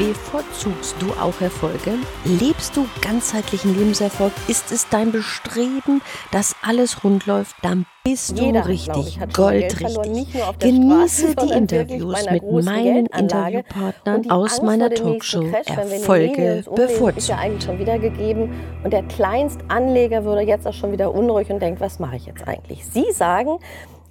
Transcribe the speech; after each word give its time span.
Bevorzugst 0.00 0.96
du 0.98 1.10
auch 1.20 1.38
Erfolge? 1.42 1.98
Lebst 2.24 2.74
du 2.74 2.86
ganzheitlichen 3.02 3.78
Lebenserfolg? 3.78 4.32
Ist 4.48 4.72
es 4.72 4.88
dein 4.88 5.12
Bestreben, 5.12 6.00
dass 6.32 6.56
alles 6.66 7.04
rund 7.04 7.26
läuft? 7.26 7.54
Dann 7.60 7.84
bist 8.02 8.38
du 8.38 8.44
Jeder, 8.44 8.66
richtig, 8.66 9.18
ich, 9.18 9.34
goldrichtig. 9.34 10.24
Genieße 10.58 11.32
Straße, 11.32 11.36
die 11.36 11.52
Interviews 11.52 12.30
mit 12.30 12.64
meinen. 12.64 13.06
Interviewpartnern 13.08 14.30
aus 14.30 14.52
Angst 14.52 14.62
meiner 14.62 14.88
Talkshow 14.88 15.44
Crash, 15.50 15.66
Erfolge 15.66 16.46
Ist 16.46 16.66
ja 16.68 16.72
bevorzugt. 16.72 17.38
eigentlich 17.38 17.64
schon 17.64 17.78
wieder 17.78 17.98
gegeben. 17.98 18.54
Und 18.82 18.94
der 18.94 19.02
Kleinstanleger 19.02 20.24
würde 20.24 20.40
jetzt 20.40 20.66
auch 20.66 20.72
schon 20.72 20.92
wieder 20.92 21.12
unruhig 21.14 21.50
und 21.50 21.60
denkt, 21.60 21.82
was 21.82 21.98
mache 21.98 22.16
ich 22.16 22.24
jetzt 22.24 22.48
eigentlich? 22.48 22.86
Sie 22.86 23.12
sagen, 23.12 23.58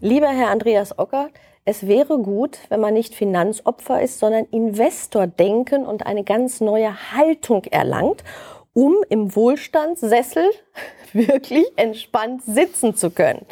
lieber 0.01 0.29
Herr 0.29 0.49
Andreas 0.49 0.97
Ocker, 0.97 1.29
es 1.65 1.87
wäre 1.87 2.17
gut, 2.19 2.57
wenn 2.69 2.79
man 2.79 2.93
nicht 2.93 3.13
Finanzopfer 3.13 4.01
ist, 4.01 4.19
sondern 4.19 4.45
Investor 4.45 5.27
denken 5.27 5.85
und 5.85 6.05
eine 6.05 6.23
ganz 6.23 6.61
neue 6.61 7.11
Haltung 7.13 7.63
erlangt, 7.65 8.23
um 8.73 8.95
im 9.09 9.35
Wohlstandssessel 9.35 10.49
wirklich 11.13 11.65
entspannt 11.75 12.43
sitzen 12.45 12.95
zu 12.95 13.11
können. 13.11 13.45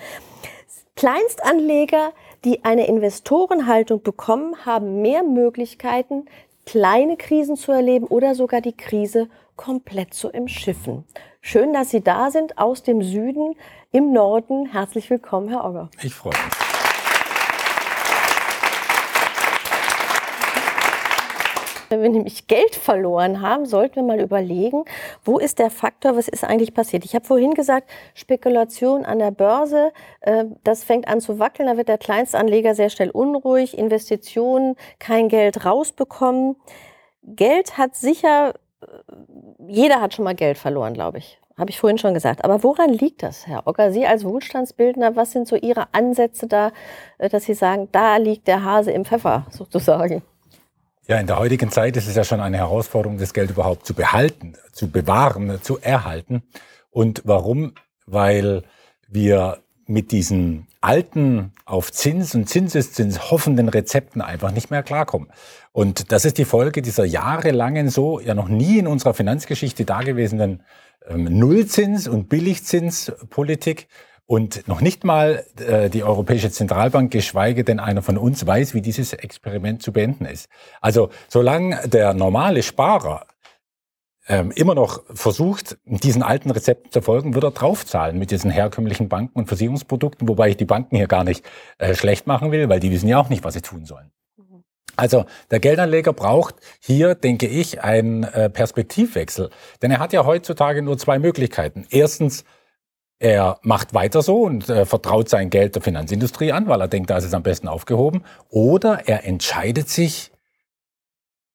Kleinstanleger, 0.95 2.11
die 2.43 2.65
eine 2.65 2.87
Investorenhaltung 2.87 4.01
bekommen, 4.01 4.65
haben 4.65 5.01
mehr 5.01 5.21
Möglichkeiten, 5.21 6.25
kleine 6.67 7.15
Krisen 7.17 7.55
zu 7.55 7.71
erleben 7.71 8.05
oder 8.05 8.35
sogar 8.35 8.61
die 8.61 8.75
Krise 8.75 9.29
komplett 9.55 10.13
zu 10.13 10.29
umschiffen. 10.29 11.05
Schön, 11.41 11.73
dass 11.73 11.89
Sie 11.89 12.01
da 12.01 12.29
sind 12.29 12.57
aus 12.57 12.83
dem 12.83 13.01
Süden 13.01 13.55
im 13.91 14.11
Norden. 14.11 14.67
Herzlich 14.67 15.09
willkommen, 15.09 15.47
Herr 15.47 15.65
Ogger. 15.65 15.89
Ich 16.03 16.13
freue 16.13 16.33
mich. 16.33 16.66
Wenn 21.89 22.01
wir 22.01 22.09
nämlich 22.09 22.47
Geld 22.47 22.75
verloren 22.75 23.41
haben, 23.41 23.65
sollten 23.65 23.95
wir 23.95 24.03
mal 24.03 24.19
überlegen, 24.19 24.83
wo 25.23 25.37
ist 25.37 25.59
der 25.59 25.69
Faktor, 25.69 26.17
was 26.17 26.27
ist 26.27 26.43
eigentlich 26.43 26.73
passiert. 26.73 27.05
Ich 27.05 27.15
habe 27.15 27.25
vorhin 27.25 27.53
gesagt, 27.53 27.89
Spekulation 28.13 29.05
an 29.05 29.19
der 29.19 29.31
Börse, 29.31 29.91
äh, 30.21 30.45
das 30.63 30.83
fängt 30.83 31.07
an 31.07 31.21
zu 31.21 31.39
wackeln, 31.39 31.67
da 31.67 31.77
wird 31.77 31.87
der 31.87 31.97
Kleinstanleger 31.97 32.75
sehr 32.75 32.89
schnell 32.89 33.09
unruhig, 33.09 33.77
Investitionen, 33.77 34.75
kein 34.99 35.29
Geld 35.29 35.65
rausbekommen. 35.65 36.57
Geld 37.23 37.77
hat 37.77 37.95
sicher, 37.95 38.53
äh, 38.81 38.85
jeder 39.67 40.01
hat 40.01 40.13
schon 40.13 40.25
mal 40.25 40.35
Geld 40.35 40.57
verloren, 40.57 40.93
glaube 40.93 41.19
ich. 41.19 41.39
Habe 41.57 41.71
ich 41.71 41.79
vorhin 41.79 41.97
schon 41.97 42.13
gesagt. 42.13 42.45
Aber 42.45 42.61
woran 42.63 42.91
liegt 42.93 43.23
das, 43.23 43.47
Herr 43.47 43.65
Ocker? 43.65 43.91
Sie 43.91 44.05
als 44.05 44.23
Wohlstandsbildner, 44.23 45.15
was 45.15 45.31
sind 45.31 45.47
so 45.47 45.55
Ihre 45.55 45.87
Ansätze 45.91 46.47
da, 46.47 46.71
äh, 47.17 47.29
dass 47.29 47.45
Sie 47.45 47.53
sagen, 47.53 47.89
da 47.91 48.17
liegt 48.17 48.47
der 48.47 48.63
Hase 48.63 48.91
im 48.91 49.05
Pfeffer, 49.05 49.47
sozusagen? 49.49 50.21
Ja, 51.09 51.17
in 51.19 51.27
der 51.27 51.39
heutigen 51.39 51.71
Zeit 51.71 51.95
ist 51.95 52.07
es 52.07 52.15
ja 52.15 52.25
schon 52.25 52.41
eine 52.41 52.57
Herausforderung, 52.57 53.17
das 53.17 53.33
Geld 53.33 53.49
überhaupt 53.49 53.85
zu 53.85 53.93
behalten, 53.93 54.55
zu 54.73 54.91
bewahren, 54.91 55.61
zu 55.61 55.79
erhalten. 55.79 56.43
Und 56.89 57.21
warum? 57.23 57.75
Weil 58.05 58.63
wir 59.07 59.59
mit 59.85 60.11
diesen 60.11 60.67
alten, 60.81 61.53
auf 61.63 61.93
Zins 61.93 62.35
und 62.35 62.49
Zinseszins 62.49 63.31
hoffenden 63.31 63.69
Rezepten 63.69 64.21
einfach 64.21 64.51
nicht 64.51 64.69
mehr 64.69 64.83
klarkommen. 64.83 65.29
Und 65.71 66.11
das 66.11 66.25
ist 66.25 66.37
die 66.37 66.45
Folge 66.45 66.81
dieser 66.81 67.05
jahrelangen, 67.05 67.89
so 67.89 68.19
ja 68.19 68.33
noch 68.33 68.49
nie 68.49 68.77
in 68.77 68.87
unserer 68.87 69.13
Finanzgeschichte 69.13 69.85
dagewesenen 69.85 70.63
ähm, 71.07 71.29
Nullzins- 71.29 72.09
und 72.09 72.27
Billigzinspolitik. 72.27 73.87
Und 74.27 74.67
noch 74.67 74.81
nicht 74.81 75.05
mal 75.05 75.45
äh, 75.57 75.89
die 75.89 76.03
Europäische 76.03 76.51
Zentralbank, 76.51 77.11
geschweige 77.11 77.63
denn 77.63 77.79
einer 77.79 78.01
von 78.01 78.17
uns, 78.17 78.45
weiß, 78.45 78.73
wie 78.73 78.81
dieses 78.81 79.13
Experiment 79.13 79.81
zu 79.81 79.93
beenden 79.93 80.25
ist. 80.25 80.49
Also 80.81 81.09
solange 81.29 81.87
der 81.87 82.13
normale 82.13 82.61
Sparer 82.61 83.25
ähm, 84.27 84.51
immer 84.51 84.75
noch 84.75 85.03
versucht, 85.13 85.77
diesen 85.85 86.23
alten 86.23 86.51
Rezepten 86.51 86.91
zu 86.91 87.01
folgen, 87.01 87.35
wird 87.35 87.45
er 87.45 87.51
draufzahlen 87.51 88.19
mit 88.19 88.31
diesen 88.31 88.51
herkömmlichen 88.51 89.07
Banken 89.07 89.39
und 89.39 89.47
Versicherungsprodukten, 89.47 90.27
wobei 90.27 90.49
ich 90.49 90.57
die 90.57 90.65
Banken 90.65 90.97
hier 90.97 91.07
gar 91.07 91.23
nicht 91.23 91.45
äh, 91.77 91.95
schlecht 91.95 92.27
machen 92.27 92.51
will, 92.51 92.67
weil 92.67 92.81
die 92.81 92.91
wissen 92.91 93.07
ja 93.07 93.19
auch 93.19 93.29
nicht, 93.29 93.45
was 93.45 93.53
sie 93.53 93.61
tun 93.61 93.85
sollen. 93.85 94.11
Also 94.97 95.25
der 95.51 95.59
Geldanleger 95.59 96.11
braucht 96.11 96.55
hier, 96.79 97.15
denke 97.15 97.47
ich, 97.47 97.81
einen 97.83 98.23
äh, 98.23 98.49
Perspektivwechsel. 98.49 99.51
Denn 99.81 99.91
er 99.91 99.99
hat 99.99 100.11
ja 100.11 100.25
heutzutage 100.25 100.81
nur 100.81 100.97
zwei 100.97 101.19
Möglichkeiten. 101.19 101.85
Erstens, 101.91 102.43
er 103.19 103.59
macht 103.63 103.93
weiter 103.93 104.21
so 104.21 104.43
und 104.43 104.69
äh, 104.69 104.85
vertraut 104.85 105.29
sein 105.29 105.49
Geld 105.49 105.75
der 105.75 105.81
Finanzindustrie 105.81 106.51
an, 106.51 106.67
weil 106.67 106.81
er 106.81 106.87
denkt, 106.87 107.09
da 107.09 107.17
ist 107.17 107.23
es 107.23 107.33
am 107.33 107.43
besten 107.43 107.67
aufgehoben. 107.67 108.23
Oder 108.49 109.07
er 109.07 109.25
entscheidet 109.25 109.89
sich, 109.89 110.31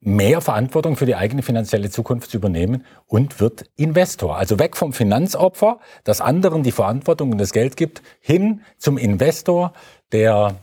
mehr 0.04 0.40
Verantwortung 0.40 0.96
für 0.96 1.06
die 1.06 1.14
eigene 1.14 1.42
finanzielle 1.42 1.88
Zukunft 1.88 2.30
zu 2.30 2.36
übernehmen 2.36 2.84
und 3.06 3.40
wird 3.40 3.70
Investor. 3.76 4.36
Also 4.36 4.58
weg 4.58 4.76
vom 4.76 4.92
Finanzopfer, 4.92 5.78
das 6.02 6.20
anderen 6.20 6.64
die 6.64 6.72
Verantwortung 6.72 7.30
und 7.30 7.38
das 7.38 7.52
Geld 7.52 7.76
gibt, 7.76 8.02
hin 8.20 8.62
zum 8.78 8.98
Investor, 8.98 9.72
der 10.10 10.56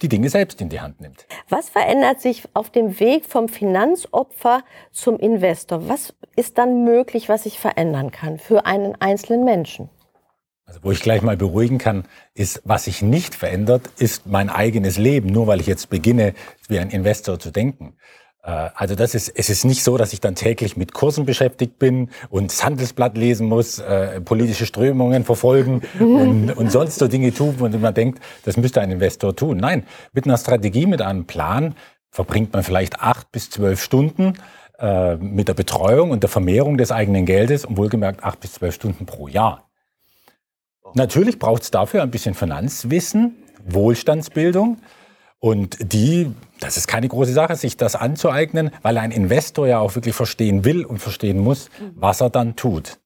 die 0.00 0.08
Dinge 0.08 0.30
selbst 0.30 0.60
in 0.60 0.70
die 0.70 0.80
Hand 0.80 1.00
nimmt. 1.00 1.26
Was 1.50 1.68
verändert 1.68 2.20
sich 2.20 2.44
auf 2.54 2.70
dem 2.70 2.98
Weg 3.00 3.26
vom 3.26 3.48
Finanzopfer 3.48 4.62
zum 4.92 5.18
Investor? 5.18 5.88
Was 5.88 6.14
ist 6.34 6.58
dann 6.58 6.84
möglich, 6.84 7.28
was 7.28 7.44
sich 7.44 7.58
verändern 7.58 8.10
kann 8.10 8.38
für 8.38 8.66
einen 8.66 8.96
einzelnen 9.00 9.44
Menschen? 9.44 9.90
Also 10.74 10.86
wo 10.86 10.90
ich 10.90 11.02
gleich 11.02 11.22
mal 11.22 11.36
beruhigen 11.36 11.78
kann, 11.78 12.02
ist, 12.34 12.60
was 12.64 12.84
sich 12.84 13.00
nicht 13.00 13.36
verändert, 13.36 13.82
ist 13.98 14.26
mein 14.26 14.50
eigenes 14.50 14.98
Leben, 14.98 15.28
nur 15.28 15.46
weil 15.46 15.60
ich 15.60 15.68
jetzt 15.68 15.88
beginne, 15.88 16.34
wie 16.66 16.80
ein 16.80 16.90
Investor 16.90 17.38
zu 17.38 17.52
denken. 17.52 17.94
Äh, 18.42 18.70
Also 18.74 18.96
das 18.96 19.14
ist, 19.14 19.28
es 19.28 19.50
ist 19.50 19.64
nicht 19.64 19.84
so, 19.84 19.96
dass 19.96 20.12
ich 20.12 20.20
dann 20.20 20.34
täglich 20.34 20.76
mit 20.76 20.92
Kursen 20.92 21.26
beschäftigt 21.26 21.78
bin 21.78 22.10
und 22.28 22.50
das 22.50 22.64
Handelsblatt 22.64 23.16
lesen 23.16 23.46
muss, 23.46 23.78
äh, 23.78 24.20
politische 24.20 24.66
Strömungen 24.66 25.22
verfolgen 25.22 25.82
und, 26.00 26.50
und 26.56 26.72
sonst 26.72 26.98
so 26.98 27.06
Dinge 27.06 27.32
tun, 27.32 27.56
denen 27.56 27.80
man 27.80 27.94
denkt, 27.94 28.20
das 28.44 28.56
müsste 28.56 28.80
ein 28.80 28.90
Investor 28.90 29.36
tun. 29.36 29.58
Nein, 29.58 29.84
mit 30.12 30.24
einer 30.24 30.38
Strategie, 30.38 30.86
mit 30.86 31.02
einem 31.02 31.24
Plan 31.26 31.76
verbringt 32.10 32.52
man 32.52 32.64
vielleicht 32.64 33.00
acht 33.00 33.30
bis 33.30 33.48
zwölf 33.48 33.80
Stunden 33.80 34.32
äh, 34.80 35.14
mit 35.18 35.46
der 35.46 35.54
Betreuung 35.54 36.10
und 36.10 36.24
der 36.24 36.30
Vermehrung 36.30 36.78
des 36.78 36.90
eigenen 36.90 37.26
Geldes 37.26 37.64
und 37.64 37.76
wohlgemerkt 37.76 38.24
acht 38.24 38.40
bis 38.40 38.54
zwölf 38.54 38.74
Stunden 38.74 39.06
pro 39.06 39.28
Jahr. 39.28 39.63
Natürlich 40.94 41.38
braucht 41.38 41.62
es 41.62 41.70
dafür 41.70 42.02
ein 42.02 42.10
bisschen 42.10 42.34
Finanzwissen, 42.34 43.36
Wohlstandsbildung. 43.66 44.78
Und 45.40 45.76
die, 45.92 46.32
das 46.60 46.76
ist 46.76 46.86
keine 46.86 47.08
große 47.08 47.32
Sache, 47.32 47.56
sich 47.56 47.76
das 47.76 47.96
anzueignen, 47.96 48.70
weil 48.82 48.96
ein 48.96 49.10
Investor 49.10 49.66
ja 49.66 49.80
auch 49.80 49.94
wirklich 49.94 50.14
verstehen 50.14 50.64
will 50.64 50.84
und 50.84 50.98
verstehen 50.98 51.38
muss, 51.38 51.68
was 51.94 52.20
er 52.20 52.30
dann 52.30 52.56
tut. 52.56 52.98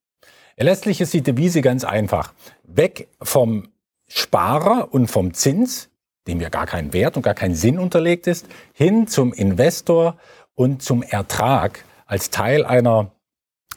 Letztlich 0.55 1.01
ist 1.01 1.13
die 1.13 1.21
Devise 1.21 1.61
ganz 1.61 1.83
einfach. 1.83 2.33
Weg 2.63 3.09
vom 3.21 3.69
Sparer 4.07 4.93
und 4.93 5.07
vom 5.07 5.33
Zins, 5.33 5.89
dem 6.27 6.39
ja 6.39 6.49
gar 6.49 6.65
kein 6.65 6.93
Wert 6.93 7.17
und 7.17 7.23
gar 7.23 7.33
kein 7.33 7.55
Sinn 7.55 7.79
unterlegt 7.79 8.27
ist, 8.27 8.47
hin 8.73 9.07
zum 9.07 9.33
Investor 9.33 10.17
und 10.55 10.83
zum 10.83 11.01
Ertrag 11.01 11.83
als 12.05 12.29
Teil 12.29 12.65
einer, 12.65 13.11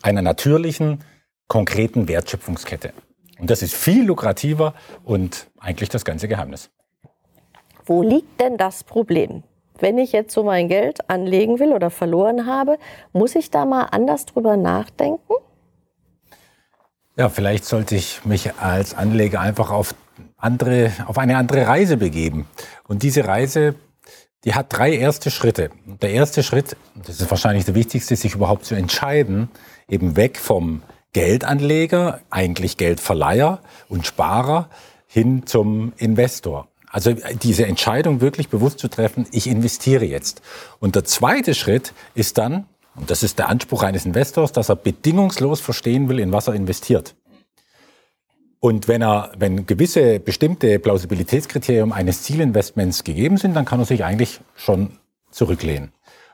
einer 0.03 0.23
natürlichen, 0.23 1.03
konkreten 1.49 2.09
Wertschöpfungskette. 2.09 2.93
Und 3.43 3.51
das 3.51 3.61
ist 3.61 3.75
viel 3.75 4.05
lukrativer 4.05 4.73
und 5.03 5.49
eigentlich 5.59 5.89
das 5.89 6.05
ganze 6.05 6.29
Geheimnis. 6.29 6.71
Wo 7.85 8.01
liegt 8.01 8.41
denn 8.41 8.57
das 8.57 8.85
Problem? 8.85 9.43
Wenn 9.81 9.99
ich 9.99 10.13
jetzt 10.13 10.33
so 10.33 10.45
mein 10.45 10.69
Geld 10.69 11.11
anlegen 11.11 11.59
will 11.59 11.73
oder 11.73 11.91
verloren 11.91 12.47
habe, 12.47 12.79
muss 13.13 13.35
ich 13.35 13.51
da 13.51 13.65
mal 13.65 13.87
anders 13.87 14.27
drüber 14.27 14.57
nachdenken? 14.57 15.33
Ja, 17.17 17.29
vielleicht 17.31 17.65
sollte 17.65 17.97
ich 17.97 18.25
mich 18.25 18.55
als 18.61 18.95
Anleger 18.95 19.41
einfach 19.41 19.73
auf, 19.73 19.97
andere, 20.37 20.93
auf 21.07 21.19
eine 21.19 21.37
andere 21.37 21.67
Reise 21.67 21.97
begeben. 21.97 22.47
Und 22.87 23.03
diese 23.03 23.27
Reise, 23.27 23.75
die 24.45 24.55
hat 24.55 24.67
drei 24.69 24.93
erste 24.93 25.33
Schritte. 25.33 25.71
Der 26.01 26.11
erste 26.11 26.45
Schritt, 26.45 26.77
das 26.95 27.21
ist 27.21 27.29
wahrscheinlich 27.29 27.65
der 27.65 27.75
wichtigste, 27.75 28.15
sich 28.15 28.37
überhaupt 28.37 28.67
zu 28.67 28.77
entscheiden, 28.77 29.51
eben 29.89 30.15
weg 30.15 30.39
vom 30.39 30.83
Geldanleger, 31.13 32.21
eigentlich 32.31 32.77
Geldverleiher 32.77 33.61
und 33.89 34.07
Sparer, 34.07 34.69
hin 35.07 35.47
zum 35.47 35.93
Investor. 35.97 36.69
Also 36.91 37.15
diese 37.43 37.67
Entscheidung 37.67 38.21
wirklich 38.21 38.49
bewusst 38.49 38.79
zu 38.79 38.89
treffen, 38.89 39.27
ich 39.31 39.47
investiere 39.47 40.05
jetzt. 40.05 40.43
Und 40.79 40.95
der 40.95 41.05
zweite 41.05 41.55
Schritt 41.55 41.95
ist 42.15 42.39
dann, 42.39 42.67
Und 42.95 43.11
das 43.11 43.23
ist 43.23 43.39
der 43.39 43.49
Anspruch 43.49 43.83
eines 43.83 44.05
Investors, 44.05 44.53
dass 44.53 44.69
er 44.69 44.77
bedingungslos 44.77 45.61
verstehen 45.61 46.09
will, 46.09 46.19
in 46.19 46.33
was 46.33 46.49
er 46.49 46.55
investiert. 46.55 47.15
Und 48.61 48.87
wenn 48.87 49.03
er, 49.03 49.33
wenn 49.39 49.67
gewisse 49.67 50.21
bestimmte 50.21 50.79
Plausibilitätskriterien 50.79 51.93
eines 51.93 52.23
Zielinvestments 52.23 53.03
gegeben 53.03 53.37
sind, 53.37 53.55
dann 53.55 53.65
kann 53.65 53.81
er 53.81 53.87
sich 53.87 54.05
eigentlich 54.05 54.41
schon 54.55 54.99
zurücklehnen. 55.31 55.93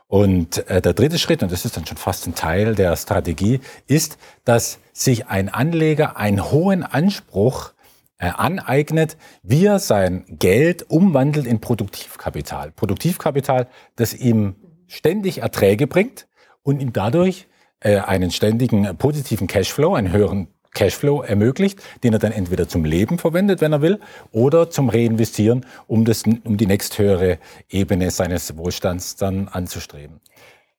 Und 0.09 0.67
äh, 0.69 0.81
der 0.81 0.95
dritte 0.95 1.19
Schritt, 1.19 1.43
und 1.43 1.53
das 1.53 1.65
ist 1.65 1.77
dann 1.77 1.87
schon 1.87 1.99
fast 1.99 2.27
ein 2.27 2.35
Teil 2.35 2.75
der 2.75 2.97
Strategie, 2.97 3.61
ist, 3.87 4.19
dass 4.45 4.79
sich 4.93 5.27
ein 5.29 5.51
Anleger 5.51 6.17
einen 6.17 6.51
hohen 6.51 6.83
Anspruch 6.83 7.73
äh, 8.19 8.31
aneignet, 8.31 9.19
wie 9.43 9.67
er 9.67 9.79
sein 9.79 10.25
Geld 10.29 10.91
umwandelt 10.91 11.47
in 11.47 11.61
Produktivkapital. 11.61 12.73
Produktivkapital, 12.73 13.69
das 13.97 14.15
ihm 14.15 14.57
ständig 14.87 15.43
Erträge 15.43 15.87
bringt 15.87 16.27
und 16.63 16.81
ihm 16.81 16.95
dadurch 16.95 17.47
äh, 17.81 17.99
einen 17.99 18.31
ständigen 18.31 18.87
äh, 18.87 18.95
positiven 18.95 19.47
Cashflow, 19.47 19.95
einen 19.95 20.11
höheren 20.11 20.49
Cashflow 20.75 21.23
ermöglicht, 21.23 21.81
den 22.05 22.13
er 22.13 22.19
dann 22.19 22.33
entweder 22.33 22.69
zum 22.69 22.85
Leben 22.85 23.19
verwendet, 23.19 23.61
wenn 23.61 23.73
er 23.73 23.83
will, 23.83 24.01
oder 24.33 24.71
zum 24.71 24.89
Reinvestieren, 24.89 25.67
um, 25.87 26.05
das, 26.05 26.25
um 26.45 26.57
die 26.57 26.67
nächsthöhere 26.67 27.39
Ebene 27.69 28.11
seines 28.11 28.57
Wohlstands 28.57 29.17
dann 29.17 29.49
anzustreben. 29.49 30.21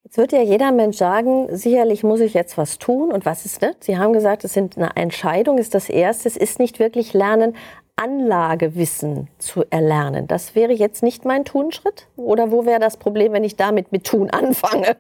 Jetzt 0.03 0.18
wird 0.18 0.31
ja 0.31 0.41
jeder 0.41 0.71
Mensch 0.71 0.97
sagen, 0.97 1.56
sicherlich 1.56 2.03
muss 2.03 2.19
ich 2.19 2.33
jetzt 2.33 2.57
was 2.57 2.80
tun. 2.80 3.12
Und 3.12 3.25
was 3.25 3.45
ist 3.45 3.62
das? 3.62 3.75
Sie 3.81 3.97
haben 3.97 4.13
gesagt, 4.13 4.44
es 4.44 4.53
sind 4.53 4.77
eine 4.77 4.95
Entscheidung, 4.95 5.57
ist 5.57 5.75
das 5.75 5.89
Erste. 5.89 6.27
Es 6.27 6.38
ist 6.38 6.57
nicht 6.57 6.80
wirklich 6.80 7.13
Lernen, 7.13 7.56
Anlagewissen 7.95 9.27
zu 9.39 9.65
erlernen. 9.69 10.25
Das 10.25 10.56
wäre 10.56 10.71
jetzt 10.71 11.03
nicht 11.03 11.25
mein 11.25 11.44
Tunschritt? 11.44 12.07
Oder 12.15 12.50
wo 12.50 12.65
wäre 12.65 12.80
das 12.80 12.95
Problem, 12.97 13.33
wenn 13.33 13.44
ich 13.44 13.57
damit 13.57 13.91
mit 13.91 14.06
Tun 14.06 14.30
anfange? 14.30 14.95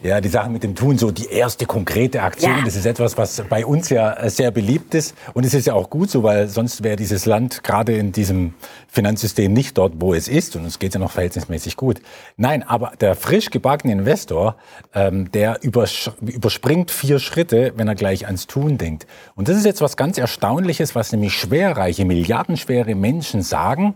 Ja, 0.00 0.20
die 0.20 0.28
Sache 0.28 0.48
mit 0.48 0.62
dem 0.62 0.76
Tun, 0.76 0.96
so 0.96 1.10
die 1.10 1.26
erste 1.26 1.66
konkrete 1.66 2.22
Aktion, 2.22 2.58
ja. 2.58 2.64
das 2.64 2.76
ist 2.76 2.86
etwas, 2.86 3.18
was 3.18 3.42
bei 3.48 3.66
uns 3.66 3.88
ja 3.88 4.12
äh, 4.12 4.30
sehr 4.30 4.52
beliebt 4.52 4.94
ist. 4.94 5.16
Und 5.34 5.44
es 5.44 5.54
ist 5.54 5.66
ja 5.66 5.74
auch 5.74 5.90
gut 5.90 6.08
so, 6.08 6.22
weil 6.22 6.46
sonst 6.46 6.84
wäre 6.84 6.94
dieses 6.94 7.26
Land 7.26 7.64
gerade 7.64 7.96
in 7.96 8.12
diesem 8.12 8.54
Finanzsystem 8.86 9.52
nicht 9.52 9.76
dort, 9.76 9.94
wo 9.96 10.14
es 10.14 10.28
ist. 10.28 10.54
Und 10.54 10.66
es 10.66 10.78
geht 10.78 10.94
ja 10.94 11.00
noch 11.00 11.10
verhältnismäßig 11.10 11.76
gut. 11.76 12.00
Nein, 12.36 12.62
aber 12.62 12.92
der 13.00 13.16
frisch 13.16 13.50
gebackene 13.50 13.92
Investor, 13.92 14.54
ähm, 14.94 15.32
der 15.32 15.64
übers 15.64 16.12
überspringt 16.20 16.92
vier 16.92 17.18
Schritte, 17.18 17.72
wenn 17.74 17.88
er 17.88 17.96
gleich 17.96 18.26
ans 18.26 18.46
Tun 18.46 18.78
denkt. 18.78 19.08
Und 19.34 19.48
das 19.48 19.56
ist 19.56 19.66
jetzt 19.66 19.80
was 19.80 19.96
ganz 19.96 20.16
Erstaunliches, 20.16 20.94
was 20.94 21.10
nämlich 21.10 21.32
schwerreiche, 21.32 22.04
milliardenschwere 22.04 22.94
Menschen 22.94 23.42
sagen, 23.42 23.94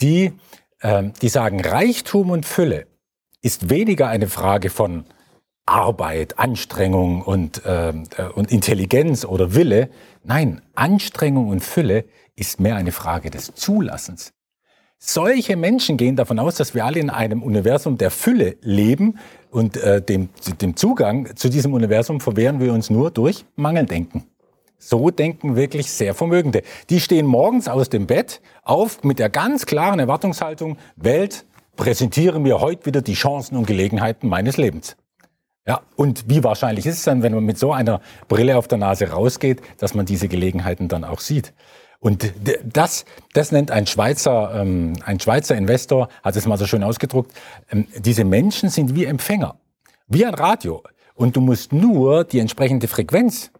die, 0.00 0.32
ähm, 0.82 1.12
die 1.22 1.28
sagen, 1.28 1.60
Reichtum 1.60 2.30
und 2.30 2.46
Fülle 2.46 2.88
ist 3.42 3.70
weniger 3.70 4.08
eine 4.08 4.26
Frage 4.26 4.70
von 4.70 5.04
Arbeit, 5.70 6.38
Anstrengung 6.38 7.22
und, 7.22 7.64
äh, 7.64 7.92
und 8.34 8.50
Intelligenz 8.50 9.24
oder 9.24 9.54
Wille. 9.54 9.88
Nein, 10.24 10.62
Anstrengung 10.74 11.48
und 11.48 11.60
Fülle 11.60 12.04
ist 12.34 12.58
mehr 12.58 12.74
eine 12.74 12.90
Frage 12.90 13.30
des 13.30 13.54
Zulassens. 13.54 14.32
Solche 14.98 15.56
Menschen 15.56 15.96
gehen 15.96 16.16
davon 16.16 16.38
aus, 16.38 16.56
dass 16.56 16.74
wir 16.74 16.84
alle 16.84 16.98
in 16.98 17.08
einem 17.08 17.42
Universum 17.42 17.96
der 17.96 18.10
Fülle 18.10 18.56
leben 18.60 19.18
und 19.50 19.76
äh, 19.76 20.02
dem, 20.02 20.28
dem 20.60 20.76
Zugang 20.76 21.34
zu 21.36 21.48
diesem 21.48 21.72
Universum 21.72 22.20
verwehren 22.20 22.60
wir 22.60 22.72
uns 22.72 22.90
nur 22.90 23.10
durch 23.10 23.44
Mangeldenken. 23.56 24.24
So 24.76 25.10
denken 25.10 25.56
wirklich 25.56 25.90
sehr 25.90 26.14
Vermögende. 26.14 26.62
Die 26.90 27.00
stehen 27.00 27.26
morgens 27.26 27.68
aus 27.68 27.88
dem 27.88 28.06
Bett 28.06 28.40
auf 28.64 29.04
mit 29.04 29.18
der 29.18 29.30
ganz 29.30 29.66
klaren 29.66 30.00
Erwartungshaltung, 30.00 30.78
Welt, 30.96 31.46
präsentiere 31.76 32.40
mir 32.40 32.60
heute 32.60 32.86
wieder 32.86 33.02
die 33.02 33.14
Chancen 33.14 33.56
und 33.56 33.66
Gelegenheiten 33.66 34.28
meines 34.28 34.56
Lebens. 34.56 34.96
Ja, 35.66 35.82
und 35.96 36.28
wie 36.28 36.42
wahrscheinlich 36.42 36.86
ist 36.86 36.98
es 36.98 37.04
dann, 37.04 37.22
wenn 37.22 37.34
man 37.34 37.44
mit 37.44 37.58
so 37.58 37.72
einer 37.72 38.00
Brille 38.28 38.56
auf 38.56 38.66
der 38.66 38.78
Nase 38.78 39.10
rausgeht, 39.10 39.60
dass 39.78 39.94
man 39.94 40.06
diese 40.06 40.26
Gelegenheiten 40.26 40.88
dann 40.88 41.04
auch 41.04 41.20
sieht? 41.20 41.52
Und 42.00 42.32
das, 42.64 43.04
das 43.34 43.52
nennt 43.52 43.70
ein 43.70 43.86
Schweizer, 43.86 44.54
ähm, 44.54 44.94
ein 45.04 45.20
Schweizer 45.20 45.54
Investor, 45.56 46.08
hat 46.22 46.34
es 46.34 46.46
mal 46.46 46.56
so 46.56 46.66
schön 46.66 46.82
ausgedruckt, 46.82 47.32
ähm, 47.70 47.86
diese 47.98 48.24
Menschen 48.24 48.70
sind 48.70 48.94
wie 48.94 49.04
Empfänger, 49.04 49.56
wie 50.08 50.24
ein 50.24 50.32
Radio. 50.32 50.82
Und 51.14 51.36
du 51.36 51.42
musst 51.42 51.74
nur 51.74 52.24
die 52.24 52.38
entsprechende 52.38 52.88
Frequenz 52.88 53.50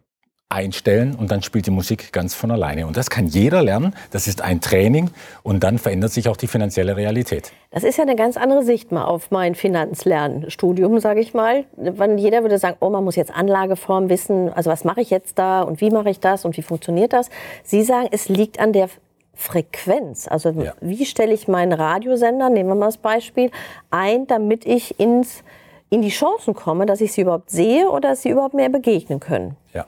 einstellen 0.51 1.15
und 1.15 1.31
dann 1.31 1.41
spielt 1.43 1.65
die 1.65 1.71
Musik 1.71 2.11
ganz 2.11 2.35
von 2.35 2.51
alleine. 2.51 2.87
Und 2.87 2.97
das 2.97 3.09
kann 3.09 3.27
jeder 3.27 3.63
lernen. 3.63 3.95
Das 4.11 4.27
ist 4.27 4.41
ein 4.41 4.61
Training 4.61 5.09
und 5.43 5.63
dann 5.63 5.77
verändert 5.77 6.11
sich 6.11 6.29
auch 6.29 6.37
die 6.37 6.47
finanzielle 6.47 6.97
Realität. 6.97 7.51
Das 7.71 7.83
ist 7.83 7.97
ja 7.97 8.03
eine 8.03 8.15
ganz 8.15 8.37
andere 8.37 8.63
Sicht 8.63 8.91
mal 8.91 9.05
auf 9.05 9.31
mein 9.31 9.55
Finanzlernstudium, 9.55 10.99
sage 10.99 11.21
ich 11.21 11.33
mal. 11.33 11.63
Wenn 11.77 12.17
jeder 12.17 12.41
würde 12.41 12.57
sagen, 12.57 12.77
oh, 12.81 12.89
man 12.89 13.03
muss 13.03 13.15
jetzt 13.15 13.33
Anlageform 13.33 14.09
wissen, 14.09 14.51
also 14.51 14.69
was 14.69 14.83
mache 14.83 15.01
ich 15.01 15.09
jetzt 15.09 15.39
da 15.39 15.61
und 15.61 15.79
wie 15.81 15.89
mache 15.89 16.09
ich 16.09 16.19
das 16.19 16.43
und 16.45 16.57
wie 16.57 16.61
funktioniert 16.61 17.13
das? 17.13 17.29
Sie 17.63 17.83
sagen, 17.83 18.09
es 18.11 18.27
liegt 18.27 18.59
an 18.59 18.73
der 18.73 18.89
Frequenz. 19.33 20.27
Also 20.27 20.51
ja. 20.51 20.73
wie 20.81 21.05
stelle 21.05 21.33
ich 21.33 21.47
meinen 21.47 21.73
Radiosender, 21.73 22.49
nehmen 22.49 22.69
wir 22.69 22.75
mal 22.75 22.85
das 22.87 22.97
Beispiel, 22.97 23.51
ein, 23.89 24.27
damit 24.27 24.65
ich 24.65 24.99
ins, 24.99 25.43
in 25.89 26.01
die 26.01 26.09
Chancen 26.09 26.53
komme, 26.53 26.85
dass 26.85 27.01
ich 27.01 27.11
sie 27.13 27.21
überhaupt 27.21 27.49
sehe 27.49 27.89
oder 27.89 28.09
dass 28.09 28.21
sie 28.21 28.29
überhaupt 28.29 28.53
mehr 28.53 28.69
begegnen 28.69 29.19
können. 29.19 29.57
Ja. 29.73 29.85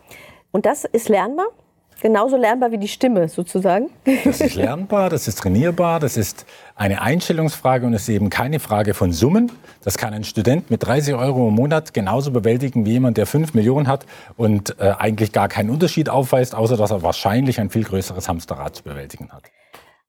Und 0.54 0.68
das 0.68 0.86
ist 0.86 1.10
lernbar? 1.10 1.48
Genauso 2.02 2.38
lernbar 2.38 2.72
wie 2.72 2.78
die 2.78 2.88
Stimme 2.88 3.28
sozusagen? 3.28 3.90
Das 4.24 4.40
ist 4.40 4.56
lernbar, 4.56 5.10
das 5.10 5.28
ist 5.28 5.40
trainierbar, 5.40 6.00
das 6.00 6.16
ist 6.16 6.46
eine 6.76 7.02
Einstellungsfrage 7.02 7.86
und 7.88 7.94
es 7.94 8.04
ist 8.04 8.10
eben 8.10 8.30
keine 8.30 8.60
Frage 8.60 8.94
von 8.94 9.14
Summen. 9.14 9.52
Das 9.84 9.98
kann 9.98 10.14
ein 10.14 10.24
Student 10.24 10.70
mit 10.70 10.86
30 10.86 11.16
Euro 11.16 11.48
im 11.48 11.56
Monat 11.56 11.94
genauso 11.94 12.32
bewältigen 12.32 12.86
wie 12.86 12.92
jemand, 12.92 13.18
der 13.18 13.26
5 13.26 13.56
Millionen 13.56 13.88
hat 13.88 14.06
und 14.38 14.80
äh, 14.80 14.94
eigentlich 14.98 15.32
gar 15.32 15.48
keinen 15.48 15.72
Unterschied 15.72 16.08
aufweist, 16.08 16.54
außer 16.54 16.78
dass 16.78 16.92
er 16.92 17.02
wahrscheinlich 17.02 17.60
ein 17.60 17.72
viel 17.72 17.84
größeres 17.84 18.28
Hamsterrad 18.28 18.76
zu 18.76 18.84
bewältigen 18.84 19.32
hat. 19.32 19.44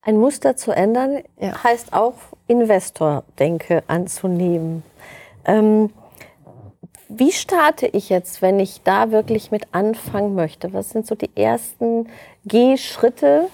Ein 0.03 0.19
Muster 0.19 0.57
zu 0.57 0.73
ändern 0.73 1.23
ja. 1.41 1.65
heißt 1.65 1.95
auch 1.95 2.17
Investordenke 2.49 3.83
anzunehmen. 3.87 4.83
Ähm, 5.47 5.91
wie 7.09 7.33
starte 7.33 7.87
ich 7.87 8.09
jetzt, 8.09 8.43
wenn 8.43 8.59
ich 8.61 8.83
da 8.83 9.11
wirklich 9.11 9.51
mit 9.51 9.69
anfangen 9.73 10.35
möchte? 10.35 10.73
Was 10.73 10.91
sind 10.91 11.07
so 11.07 11.15
die 11.15 11.31
ersten 11.37 12.09
Gehschritte, 12.45 13.49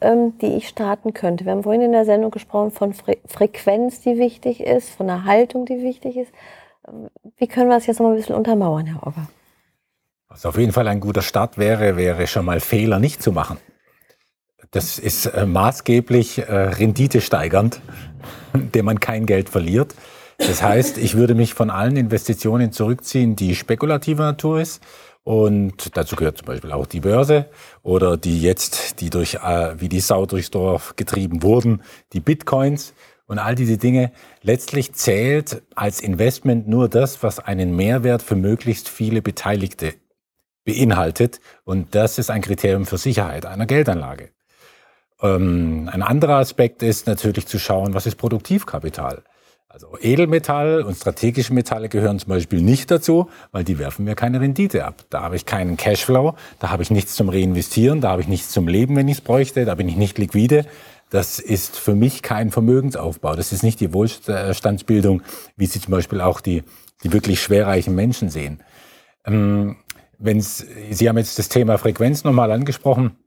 ähm, 0.00 0.36
die 0.38 0.56
ich 0.56 0.68
starten 0.68 1.14
könnte? 1.14 1.44
Wir 1.44 1.52
haben 1.52 1.62
vorhin 1.62 1.82
in 1.82 1.92
der 1.92 2.04
Sendung 2.04 2.30
gesprochen 2.30 2.70
von 2.70 2.94
Fre 2.94 3.16
Frequenz, 3.26 4.00
die 4.00 4.18
wichtig 4.18 4.60
ist, 4.60 4.90
von 4.90 5.06
der 5.06 5.24
Haltung, 5.24 5.66
die 5.66 5.82
wichtig 5.82 6.16
ist. 6.16 6.32
Wie 7.36 7.46
können 7.46 7.68
wir 7.68 7.76
das 7.76 7.86
jetzt 7.86 8.00
noch 8.00 8.10
ein 8.10 8.16
bisschen 8.16 8.34
untermauern, 8.34 8.86
Herr 8.86 9.06
Ogger? 9.06 9.28
Was 10.28 10.44
auf 10.44 10.58
jeden 10.58 10.72
Fall 10.72 10.88
ein 10.88 11.00
guter 11.00 11.22
Start 11.22 11.58
wäre, 11.58 11.96
wäre 11.96 12.26
schon 12.26 12.44
mal 12.44 12.60
Fehler 12.60 12.98
nicht 12.98 13.22
zu 13.22 13.32
machen. 13.32 13.58
Das 14.70 14.98
ist 14.98 15.26
äh, 15.26 15.46
maßgeblich 15.46 16.40
äh, 16.40 16.52
renditesteigernd, 16.52 17.80
indem 18.52 18.84
man 18.86 19.00
kein 19.00 19.24
Geld 19.24 19.48
verliert. 19.48 19.94
Das 20.38 20.62
heißt, 20.62 20.98
ich 20.98 21.16
würde 21.16 21.34
mich 21.34 21.52
von 21.52 21.68
allen 21.68 21.96
Investitionen 21.96 22.72
zurückziehen, 22.72 23.36
die 23.36 23.54
spekulativer 23.54 24.24
Natur 24.24 24.60
ist. 24.60 24.82
Und 25.24 25.96
dazu 25.96 26.16
gehört 26.16 26.38
zum 26.38 26.46
Beispiel 26.46 26.72
auch 26.72 26.86
die 26.86 27.00
Börse 27.00 27.50
oder 27.82 28.16
die 28.16 28.40
jetzt, 28.40 29.00
die 29.00 29.10
durch, 29.10 29.34
äh, 29.34 29.78
wie 29.78 29.90
die 29.90 30.00
Sau 30.00 30.24
durchs 30.24 30.50
Dorf 30.50 30.96
getrieben 30.96 31.42
wurden, 31.42 31.82
die 32.14 32.20
Bitcoins 32.20 32.94
und 33.26 33.38
all 33.38 33.54
diese 33.54 33.76
Dinge. 33.76 34.12
Letztlich 34.40 34.94
zählt 34.94 35.60
als 35.74 36.00
Investment 36.00 36.66
nur 36.66 36.88
das, 36.88 37.22
was 37.22 37.40
einen 37.40 37.76
Mehrwert 37.76 38.22
für 38.22 38.36
möglichst 38.36 38.88
viele 38.88 39.20
Beteiligte 39.20 39.94
beinhaltet. 40.64 41.40
Und 41.64 41.94
das 41.94 42.18
ist 42.18 42.30
ein 42.30 42.40
Kriterium 42.40 42.86
für 42.86 42.96
Sicherheit 42.96 43.44
einer 43.44 43.66
Geldanlage. 43.66 44.30
Ähm, 45.20 45.90
ein 45.92 46.02
anderer 46.02 46.36
Aspekt 46.36 46.82
ist 46.82 47.06
natürlich 47.06 47.46
zu 47.46 47.58
schauen, 47.58 47.92
was 47.92 48.06
ist 48.06 48.16
Produktivkapital. 48.16 49.24
Also 49.70 49.98
Edelmetall 50.00 50.80
und 50.80 50.96
strategische 50.96 51.52
Metalle 51.52 51.90
gehören 51.90 52.18
zum 52.18 52.30
Beispiel 52.30 52.62
nicht 52.62 52.90
dazu, 52.90 53.28
weil 53.52 53.64
die 53.64 53.78
werfen 53.78 54.06
mir 54.06 54.14
keine 54.14 54.40
Rendite 54.40 54.86
ab. 54.86 55.04
Da 55.10 55.20
habe 55.20 55.36
ich 55.36 55.44
keinen 55.44 55.76
Cashflow, 55.76 56.36
da 56.58 56.70
habe 56.70 56.82
ich 56.82 56.90
nichts 56.90 57.14
zum 57.14 57.28
Reinvestieren, 57.28 58.00
da 58.00 58.08
habe 58.08 58.22
ich 58.22 58.28
nichts 58.28 58.50
zum 58.50 58.66
Leben, 58.66 58.96
wenn 58.96 59.08
ich 59.08 59.18
es 59.18 59.20
bräuchte, 59.20 59.66
da 59.66 59.74
bin 59.74 59.86
ich 59.86 59.96
nicht 59.96 60.16
liquide. 60.16 60.64
Das 61.10 61.38
ist 61.38 61.78
für 61.78 61.94
mich 61.94 62.22
kein 62.22 62.50
Vermögensaufbau. 62.50 63.36
Das 63.36 63.52
ist 63.52 63.62
nicht 63.62 63.78
die 63.80 63.92
Wohlstandsbildung, 63.92 65.22
wie 65.56 65.66
sie 65.66 65.80
zum 65.82 65.90
Beispiel 65.90 66.22
auch 66.22 66.40
die, 66.40 66.64
die 67.04 67.12
wirklich 67.12 67.42
schwerreichen 67.42 67.94
Menschen 67.94 68.30
sehen. 68.30 68.62
Ähm, 69.26 69.76
wenn's, 70.18 70.64
sie 70.90 71.08
haben 71.10 71.18
jetzt 71.18 71.38
das 71.38 71.50
Thema 71.50 71.76
Frequenz 71.76 72.24
nochmal 72.24 72.52
angesprochen. 72.52 73.18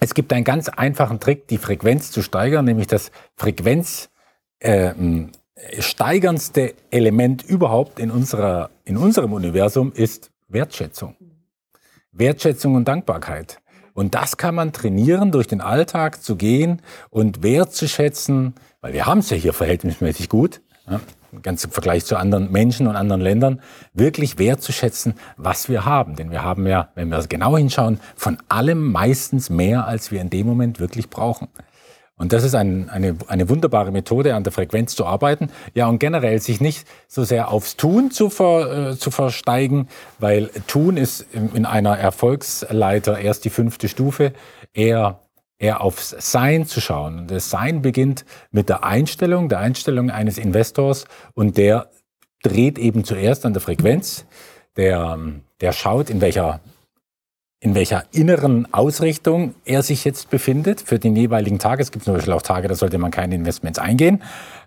Es 0.00 0.14
gibt 0.14 0.32
einen 0.32 0.44
ganz 0.44 0.68
einfachen 0.68 1.20
Trick, 1.20 1.46
die 1.46 1.58
Frequenz 1.58 2.10
zu 2.10 2.22
steigern, 2.22 2.64
nämlich 2.64 2.88
das 2.88 3.12
Frequenz 3.36 4.10
äh, 4.58 4.92
steigerndste 5.78 6.74
Element 6.90 7.42
überhaupt 7.42 7.98
in, 7.98 8.10
unserer, 8.10 8.70
in 8.84 8.96
unserem 8.96 9.32
Universum 9.32 9.92
ist 9.92 10.30
Wertschätzung. 10.48 11.16
Wertschätzung 12.12 12.74
und 12.74 12.88
Dankbarkeit. 12.88 13.60
Und 13.94 14.14
das 14.14 14.36
kann 14.36 14.54
man 14.54 14.72
trainieren, 14.72 15.32
durch 15.32 15.46
den 15.46 15.60
Alltag 15.60 16.22
zu 16.22 16.36
gehen 16.36 16.80
und 17.10 17.42
wertzuschätzen, 17.42 18.54
weil 18.80 18.92
wir 18.92 19.06
haben 19.06 19.18
es 19.18 19.30
ja 19.30 19.36
hier 19.36 19.52
verhältnismäßig 19.52 20.28
gut. 20.28 20.60
ganz 21.42 21.62
im 21.62 21.70
Vergleich 21.70 22.04
zu 22.04 22.16
anderen 22.16 22.50
Menschen 22.50 22.88
und 22.88 22.96
anderen 22.96 23.20
Ländern, 23.20 23.60
wirklich 23.94 24.38
wertzuschätzen, 24.38 25.14
was 25.36 25.68
wir 25.68 25.84
haben. 25.84 26.16
Denn 26.16 26.32
wir 26.32 26.42
haben 26.42 26.66
ja, 26.66 26.88
wenn 26.96 27.08
wir 27.08 27.24
genau 27.28 27.56
hinschauen, 27.56 28.00
von 28.16 28.38
allem 28.48 28.90
meistens 28.90 29.48
mehr, 29.48 29.86
als 29.86 30.10
wir 30.10 30.20
in 30.20 30.30
dem 30.30 30.46
Moment 30.46 30.80
wirklich 30.80 31.08
brauchen. 31.08 31.46
Und 32.20 32.34
das 32.34 32.44
ist 32.44 32.54
ein, 32.54 32.90
eine, 32.90 33.16
eine 33.28 33.48
wunderbare 33.48 33.90
Methode, 33.92 34.34
an 34.34 34.44
der 34.44 34.52
Frequenz 34.52 34.94
zu 34.94 35.06
arbeiten. 35.06 35.48
Ja, 35.72 35.88
und 35.88 36.00
generell 36.00 36.38
sich 36.38 36.60
nicht 36.60 36.86
so 37.08 37.24
sehr 37.24 37.50
aufs 37.50 37.76
Tun 37.76 38.10
zu, 38.10 38.28
ver, 38.28 38.90
äh, 38.90 38.96
zu 38.98 39.10
versteigen, 39.10 39.88
weil 40.18 40.50
Tun 40.66 40.98
ist 40.98 41.24
in, 41.32 41.50
in 41.54 41.64
einer 41.64 41.96
Erfolgsleiter 41.96 43.18
erst 43.18 43.46
die 43.46 43.50
fünfte 43.50 43.88
Stufe, 43.88 44.34
eher 44.74 45.20
eher 45.58 45.80
aufs 45.80 46.14
Sein 46.18 46.66
zu 46.66 46.82
schauen. 46.82 47.20
Und 47.20 47.30
das 47.30 47.48
Sein 47.48 47.80
beginnt 47.80 48.26
mit 48.50 48.68
der 48.68 48.84
Einstellung, 48.84 49.48
der 49.48 49.60
Einstellung 49.60 50.10
eines 50.10 50.36
Investors 50.36 51.06
und 51.32 51.56
der 51.56 51.88
dreht 52.42 52.78
eben 52.78 53.04
zuerst 53.04 53.46
an 53.46 53.54
der 53.54 53.62
Frequenz, 53.62 54.26
der, 54.76 55.18
der 55.62 55.72
schaut, 55.72 56.10
in 56.10 56.20
welcher 56.20 56.60
in 57.62 57.74
welcher 57.74 58.04
inneren 58.12 58.72
Ausrichtung 58.72 59.54
er 59.66 59.82
sich 59.82 60.06
jetzt 60.06 60.30
befindet 60.30 60.80
für 60.80 60.98
den 60.98 61.14
jeweiligen 61.14 61.58
Tag. 61.58 61.78
Es 61.78 61.92
gibt 61.92 62.06
zum 62.06 62.14
Beispiel 62.14 62.32
auch 62.32 62.40
Tage, 62.40 62.68
da 62.68 62.74
sollte 62.74 62.96
man 62.96 63.10
keine 63.10 63.34
Investments 63.34 63.78
eingehen. 63.78 64.22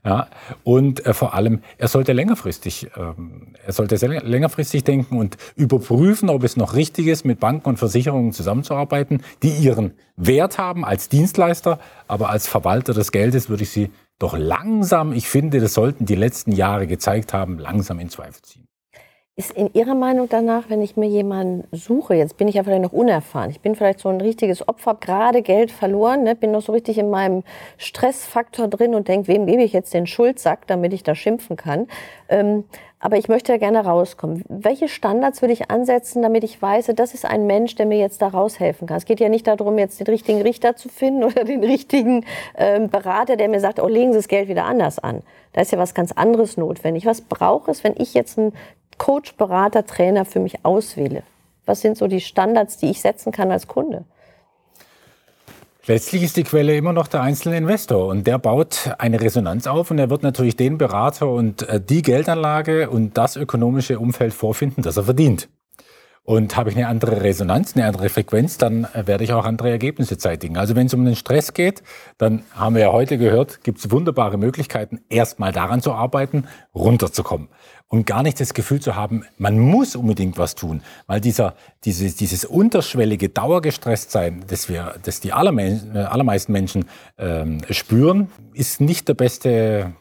Ja, 0.06 0.28
und 0.64 1.04
äh, 1.06 1.14
vor 1.16 1.34
allem, 1.34 1.62
er 1.80 1.88
sollte 1.88 2.14
längerfristig, 2.14 2.92
ähm, 2.96 3.56
er 3.66 3.74
sollte 3.74 3.96
längerfristig 3.96 4.84
denken 4.84 5.18
und 5.18 5.38
überprüfen, 5.56 6.30
ob 6.30 6.44
es 6.44 6.56
noch 6.56 6.76
richtig 6.76 7.08
ist, 7.08 7.26
mit 7.26 7.40
Banken 7.40 7.70
und 7.70 7.78
Versicherungen 7.78 8.32
zusammenzuarbeiten, 8.32 9.24
die 9.42 9.50
ihren 9.50 9.94
Wert 10.16 10.60
haben 10.60 10.86
als 10.86 11.10
Dienstleister, 11.10 11.80
aber 12.08 12.30
als 12.30 12.48
Verwalter 12.48 12.94
des 12.94 13.12
Geldes 13.12 13.50
würde 13.50 13.64
ich 13.64 13.72
sie 13.72 13.90
doch 14.20 14.38
langsam, 14.38 15.14
ich 15.14 15.28
finde, 15.28 15.60
das 15.60 15.74
sollten 15.74 16.06
die 16.06 16.16
letzten 16.16 16.52
Jahre 16.52 16.86
gezeigt 16.86 17.34
haben, 17.34 17.58
langsam 17.58 18.00
in 18.00 18.10
Zweifel 18.10 18.42
ziehen. 18.44 18.68
Ist 19.36 19.50
in 19.58 19.74
Ihrer 19.74 19.96
Meinung 19.96 20.30
danach, 20.30 20.66
wenn 20.70 20.84
ich 20.84 20.96
mir 20.96 21.08
jemanden 21.08 21.68
suche, 21.76 22.14
jetzt 22.14 22.38
bin 22.38 22.48
ich 22.48 22.54
ja 22.54 22.64
vielleicht 22.64 22.84
noch 22.84 22.94
unerfahren, 22.94 23.50
ich 23.50 23.62
bin 23.62 23.74
vielleicht 23.74 24.00
so 24.00 24.10
ein 24.10 24.22
richtiges 24.22 24.68
Opfer, 24.68 24.94
gerade 24.94 25.42
Geld 25.42 25.72
verloren, 25.72 26.22
ne, 26.22 26.36
bin 26.36 26.52
noch 26.52 26.62
so 26.62 26.72
richtig 26.72 27.00
in 27.00 27.10
meinem 27.10 27.42
Stressfaktor 27.80 28.68
drin 28.68 28.94
und 28.94 29.08
denke, 29.08 29.30
wem 29.30 29.48
gebe 29.48 29.64
ich 29.64 29.74
jetzt 29.74 29.92
den 29.96 30.06
Schuldsack, 30.06 30.68
damit 30.68 30.94
ich 30.94 31.02
da 31.02 31.16
schimpfen 31.16 31.58
kann. 31.58 31.88
Ähm, 32.30 32.66
aber 33.00 33.18
ich 33.18 33.28
möchte 33.28 33.52
ja 33.52 33.58
gerne 33.58 33.84
rauskommen. 33.84 34.44
Welche 34.50 34.88
Standards 34.88 35.42
würde 35.42 35.54
ich 35.54 35.72
ansetzen, 35.72 36.22
damit 36.22 36.44
ich 36.44 36.62
weiß, 36.62 36.92
das 36.96 37.16
ist 37.16 37.26
ein 37.26 37.48
Mensch, 37.48 37.74
der 37.74 37.88
mir 37.88 37.98
jetzt 37.98 38.22
da 38.22 38.28
raushelfen 38.28 38.88
kann? 38.88 38.98
Es 38.98 39.06
geht 39.06 39.20
ja 39.20 39.30
nicht 39.30 39.48
darum, 39.48 39.80
jetzt 39.80 40.00
den 40.00 40.08
richtigen 40.08 40.44
Richter 40.44 40.76
zu 40.76 40.90
finden 40.90 41.24
oder 41.26 41.44
den 41.44 41.64
richtigen 41.64 42.24
ähm, 42.56 42.88
Berater, 42.88 43.36
der 43.36 43.50
mir 43.50 43.60
sagt, 43.60 43.80
oh, 43.80 43.88
legen 43.88 44.14
Sie 44.14 44.20
das 44.20 44.28
Geld 44.28 44.48
wieder 44.48 44.66
anders 44.66 45.00
an. 45.00 45.24
Da 45.54 45.62
ist 45.62 45.72
ja 45.72 45.80
was 45.80 45.96
ganz 45.96 46.12
anderes 46.12 46.56
notwendig. 46.56 47.08
Was 47.08 47.22
braucht 47.22 47.68
es, 47.68 47.84
wenn 47.84 47.96
ich 47.98 48.14
jetzt 48.14 48.38
einen 48.38 48.54
Coach, 48.98 49.36
Berater, 49.36 49.86
Trainer 49.86 50.26
für 50.26 50.40
mich 50.40 50.66
auswähle? 50.66 51.24
Was 51.66 51.82
sind 51.82 51.98
so 51.98 52.08
die 52.08 52.22
Standards, 52.22 52.78
die 52.78 52.90
ich 52.90 53.02
setzen 53.02 53.32
kann 53.32 53.52
als 53.52 53.68
Kunde? 53.68 54.04
Letztlich 55.86 56.24
ist 56.24 56.38
die 56.38 56.44
Quelle 56.44 56.78
immer 56.78 56.94
noch 56.94 57.08
der 57.08 57.22
einzelne 57.22 57.58
Investor 57.58 58.08
und 58.08 58.26
der 58.26 58.38
baut 58.38 58.92
eine 59.00 59.20
Resonanz 59.20 59.68
auf 59.68 59.92
und 59.92 60.00
er 60.00 60.10
wird 60.10 60.24
natürlich 60.24 60.56
den 60.56 60.78
Berater 60.78 61.30
und 61.30 61.68
äh, 61.68 61.82
die 61.82 62.02
Geldanlage 62.02 62.90
und 62.90 63.18
das 63.18 63.36
ökonomische 63.36 64.00
Umfeld 64.00 64.34
vorfinden, 64.34 64.82
das 64.82 64.96
er 64.96 65.04
verdient. 65.04 65.50
Und 66.26 66.56
habe 66.56 66.70
ich 66.70 66.78
eine 66.78 66.88
andere 66.88 67.22
Resonanz, 67.22 67.76
eine 67.76 67.86
andere 67.86 68.08
Frequenz, 68.08 68.58
dann 68.58 68.86
äh, 68.94 69.06
werde 69.08 69.26
ich 69.26 69.34
auch 69.34 69.44
andere 69.44 69.70
Ergebnisse 69.70 70.18
zeitigen. 70.18 70.56
Also 70.58 70.74
wenn 70.74 70.88
es 70.88 70.94
um 70.94 71.04
den 71.04 71.18
Stress 71.18 71.54
geht, 71.54 71.84
dann 72.18 72.44
haben 72.56 72.76
wir 72.76 72.84
ja 72.84 72.92
heute 72.94 73.18
gehört, 73.18 73.62
gibt 73.66 73.80
es 73.80 73.92
wunderbare 73.92 74.38
Möglichkeiten, 74.38 75.02
erstmal 75.10 75.52
daran 75.52 75.82
zu 75.82 75.92
arbeiten, 75.92 76.48
runterzukommen. 76.74 77.50
Und 77.90 78.06
gar 78.06 78.24
nicht 78.24 78.40
das 78.40 78.54
Gefühl 78.54 78.80
zu 78.80 78.96
haben, 78.96 79.26
man 79.38 79.60
muss 79.60 79.98
unbedingt 79.98 80.38
was 80.38 80.56
tun. 80.56 80.82
Weil 81.08 81.20
dieser, 81.20 81.56
dieses, 81.84 82.16
dieses 82.16 82.46
unterschwellige 82.46 83.28
Dauergestresstsein, 83.28 84.46
das 84.48 84.70
wir, 84.70 84.96
das 85.04 85.20
die 85.20 85.34
allermeisten, 85.34 85.94
äh, 85.94 86.00
allermeisten 86.00 86.54
Menschen 86.54 86.86
ähm, 87.18 87.60
spüren, 87.70 88.30
ist 88.54 88.80
nicht 88.80 89.10
der 89.10 89.16
beste 89.16 89.94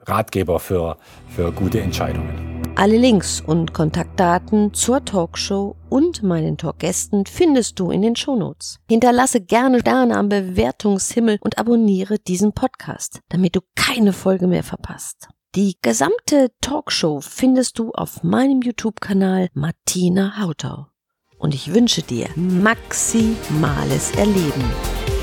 Ratgeber 0.00 0.60
für, 0.60 0.98
für 1.34 1.52
gute 1.52 1.80
Entscheidungen. 1.80 2.57
Alle 2.78 2.96
Links 2.96 3.40
und 3.40 3.74
Kontaktdaten 3.74 4.72
zur 4.72 5.04
Talkshow 5.04 5.74
und 5.88 6.22
meinen 6.22 6.56
Talkgästen 6.56 7.26
findest 7.26 7.80
du 7.80 7.90
in 7.90 8.02
den 8.02 8.14
Shownotes. 8.14 8.78
Hinterlasse 8.88 9.40
gerne 9.40 9.80
Sterne 9.80 10.16
am 10.16 10.28
Bewertungshimmel 10.28 11.38
und 11.40 11.58
abonniere 11.58 12.20
diesen 12.20 12.52
Podcast, 12.52 13.18
damit 13.30 13.56
du 13.56 13.62
keine 13.74 14.12
Folge 14.12 14.46
mehr 14.46 14.62
verpasst. 14.62 15.26
Die 15.56 15.76
gesamte 15.82 16.52
Talkshow 16.60 17.20
findest 17.20 17.80
du 17.80 17.90
auf 17.90 18.22
meinem 18.22 18.62
YouTube-Kanal 18.62 19.48
Martina 19.54 20.38
Hautau. 20.38 20.86
Und 21.36 21.56
ich 21.56 21.74
wünsche 21.74 22.02
dir 22.02 22.28
maximales 22.36 24.12
Erleben. 24.12 25.17